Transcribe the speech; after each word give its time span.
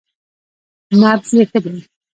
_نبض 1.01 1.29
يې 1.37 1.43
ښه 1.49 1.59
دی. 1.65 1.75